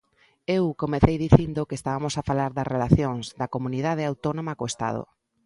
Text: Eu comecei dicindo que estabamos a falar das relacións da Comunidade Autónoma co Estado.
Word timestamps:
Eu 0.57 0.63
comecei 0.81 1.15
dicindo 1.25 1.67
que 1.67 1.77
estabamos 1.79 2.13
a 2.15 2.25
falar 2.29 2.51
das 2.57 2.69
relacións 2.75 3.25
da 3.39 3.51
Comunidade 3.55 4.07
Autónoma 4.11 4.57
co 4.57 4.69
Estado. 4.73 5.03